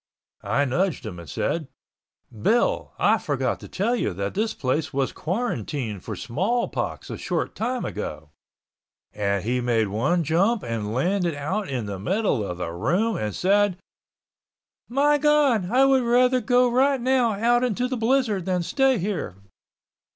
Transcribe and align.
I 0.41 0.65
nudged 0.65 1.05
him 1.05 1.19
and 1.19 1.29
said, 1.29 1.67
"Bill, 2.35 2.91
I 2.97 3.19
forgot 3.19 3.59
to 3.59 3.67
tell 3.67 3.95
you 3.95 4.15
that 4.15 4.33
this 4.33 4.55
place 4.55 4.91
was 4.91 5.11
quarantined 5.11 6.03
for 6.03 6.15
Smallpox 6.15 7.11
a 7.11 7.19
short 7.19 7.53
time 7.53 7.85
ago," 7.85 8.31
and 9.13 9.43
he 9.43 9.61
made 9.61 9.89
one 9.89 10.23
jump 10.23 10.63
and 10.63 10.91
landed 10.91 11.35
out 11.35 11.69
in 11.69 11.85
the 11.85 11.99
middle 11.99 12.43
of 12.43 12.57
the 12.57 12.71
room 12.71 13.15
and 13.15 13.35
said, 13.35 13.77
"My 14.89 15.19
God, 15.19 15.69
I 15.69 15.85
would 15.85 16.01
rather 16.01 16.41
go 16.41 16.67
right 16.67 16.99
out 17.07 17.63
into 17.63 17.87
the 17.87 17.95
blizzard 17.95 18.45
than 18.45 18.63
stay 18.63 18.97
here!" 18.97 19.35